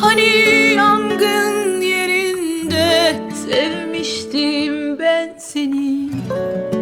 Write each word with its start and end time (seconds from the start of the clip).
Hani 0.00 0.74
yangın 0.76 1.80
yerinde 1.80 3.20
sevmiştim 3.46 4.98
ben 4.98 5.34
seni? 5.38 6.10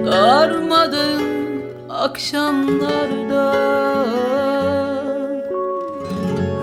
Darmadın 0.07 1.23
akşamlarda. 1.89 3.55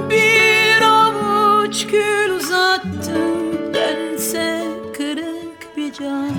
Bir 0.10 0.82
avuç 0.82 1.88
gül 1.88 2.36
uzattım 2.36 3.74
bense 3.74 4.64
kırık 4.98 5.78
bir 5.78 5.94
can. 5.94 6.32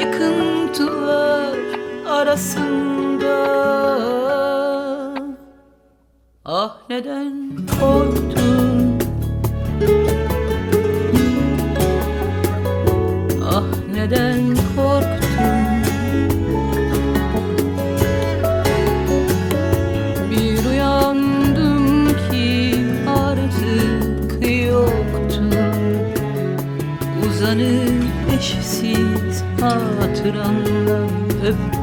Yıkıntılar 0.00 1.58
arasında. 2.06 2.82
Ah 6.44 6.76
neden 6.90 7.51
hatıranla 30.32 31.06
öptüm 31.46 31.81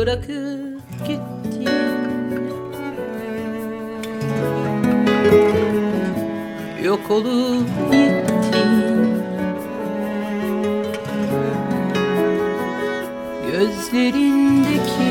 Bırakıp 0.00 0.80
gittin 1.06 1.70
Yok 6.84 7.10
olup 7.10 7.68
gittin 7.92 9.22
Gözlerindeki 13.52 15.09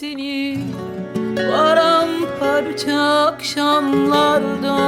seni. 0.00 0.58
Paramparça 1.36 3.26
akşamlarda 3.26 4.78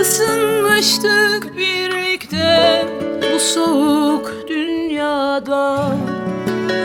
Isınmıştık 0.00 1.56
birlikte 1.56 2.86
bu 3.34 3.40
soğuk 3.40 4.34
dünyada. 4.48 5.96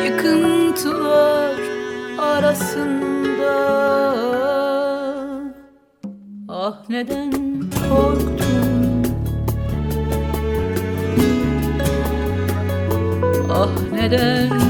Yıkıntılar 0.05 1.55
arasında. 2.17 3.53
Ah 6.49 6.89
neden 6.89 7.31
korktun? 7.89 8.73
Ah 13.49 13.69
neden 13.91 14.62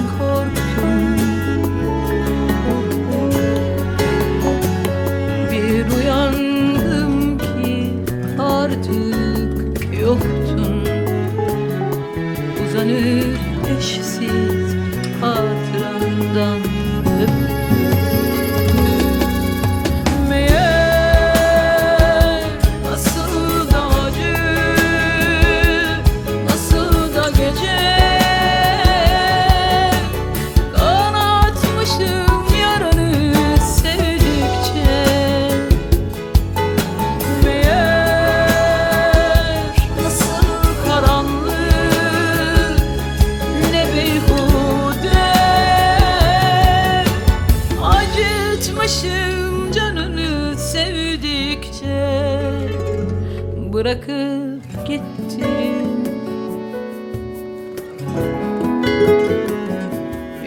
Bırakıp 53.83 54.88
gittin 54.88 56.07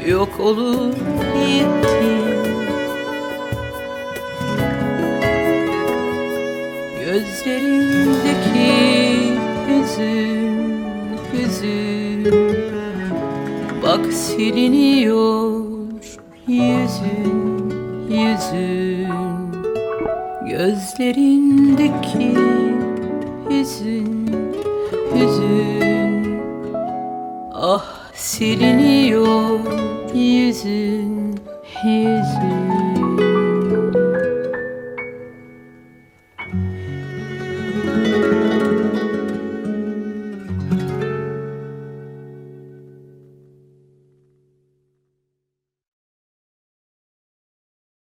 Yok 0.09 0.41
olup 0.41 0.97
gittin 1.35 2.27
Gözlerindeki 7.05 8.73
hüzün, 9.69 10.79
hüzün. 11.33 12.21
Bak 13.83 14.13
siliniyor 14.13 15.65
yüzün, 16.49 17.73
yüzün. 18.09 19.07
Gözlerindeki 20.49 22.37
hüzün, 23.67 24.55
hüzün 25.15 26.41
Ah 27.53 27.85
siliniyor 28.15 29.61
yüzün, 30.15 31.41
yüzün 31.85 32.86